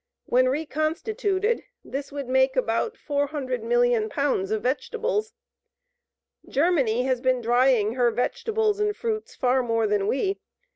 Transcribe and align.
When 0.25 0.49
reconstituted 0.49 1.63
this 1.85 2.11
would 2.11 2.27
make 2.27 2.55
about 2.55 2.95
400,000,000 2.95 4.09
pounds 4.09 4.49
of 4.49 4.63
vegetables. 4.63 5.35
Germany 6.49 7.03
has 7.03 7.21
been 7.21 7.39
drying 7.39 7.93
her 7.93 8.09
vegetables 8.09 8.79
and 8.79 8.97
fruits 8.97 9.35
far 9.35 9.61
more 9.61 9.85
than 9.85 10.07
we. 10.07 10.39